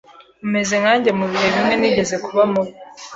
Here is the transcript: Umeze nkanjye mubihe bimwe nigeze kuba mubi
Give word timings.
Umeze 0.45 0.73
nkanjye 0.81 1.09
mubihe 1.19 1.47
bimwe 1.53 1.75
nigeze 1.77 2.15
kuba 2.25 2.43
mubi 2.51 2.71